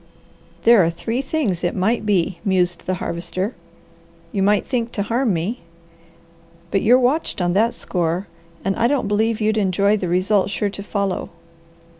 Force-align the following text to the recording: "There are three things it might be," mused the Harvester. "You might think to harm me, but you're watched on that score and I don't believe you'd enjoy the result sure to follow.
"There 0.63 0.83
are 0.83 0.89
three 0.89 1.21
things 1.21 1.63
it 1.63 1.75
might 1.75 2.07
be," 2.07 2.39
mused 2.43 2.87
the 2.87 2.95
Harvester. 2.95 3.53
"You 4.31 4.41
might 4.41 4.65
think 4.65 4.89
to 4.93 5.03
harm 5.03 5.31
me, 5.31 5.59
but 6.71 6.81
you're 6.81 6.97
watched 6.97 7.39
on 7.39 7.53
that 7.53 7.75
score 7.75 8.25
and 8.65 8.75
I 8.77 8.87
don't 8.87 9.07
believe 9.07 9.39
you'd 9.39 9.57
enjoy 9.57 9.97
the 9.97 10.07
result 10.07 10.49
sure 10.49 10.71
to 10.71 10.81
follow. 10.81 11.29